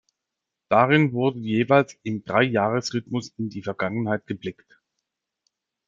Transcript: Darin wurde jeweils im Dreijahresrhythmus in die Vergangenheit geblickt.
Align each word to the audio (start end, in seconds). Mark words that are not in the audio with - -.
Darin 0.67 1.13
wurde 1.13 1.37
jeweils 1.37 1.95
im 2.01 2.23
Dreijahresrhythmus 2.23 3.33
in 3.37 3.49
die 3.49 3.61
Vergangenheit 3.61 4.25
geblickt. 4.25 4.81